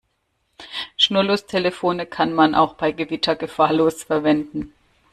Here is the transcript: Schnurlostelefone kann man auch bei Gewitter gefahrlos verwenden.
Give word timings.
Schnurlostelefone 0.97 2.07
kann 2.07 2.33
man 2.33 2.55
auch 2.55 2.73
bei 2.73 2.91
Gewitter 2.91 3.35
gefahrlos 3.35 4.01
verwenden. 4.01 4.73